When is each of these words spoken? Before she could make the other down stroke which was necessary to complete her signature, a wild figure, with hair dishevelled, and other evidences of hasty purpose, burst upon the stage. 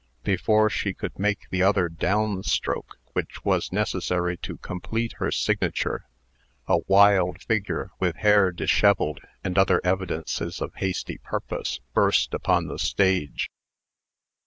Before 0.23 0.67
she 0.67 0.95
could 0.95 1.19
make 1.19 1.45
the 1.51 1.61
other 1.61 1.87
down 1.87 2.41
stroke 2.41 2.97
which 3.13 3.45
was 3.45 3.71
necessary 3.71 4.35
to 4.37 4.57
complete 4.57 5.13
her 5.19 5.29
signature, 5.29 6.07
a 6.67 6.79
wild 6.87 7.43
figure, 7.43 7.91
with 7.99 8.15
hair 8.15 8.51
dishevelled, 8.51 9.21
and 9.43 9.59
other 9.59 9.79
evidences 9.83 10.59
of 10.59 10.73
hasty 10.77 11.19
purpose, 11.19 11.81
burst 11.93 12.33
upon 12.33 12.65
the 12.65 12.79
stage. 12.79 13.51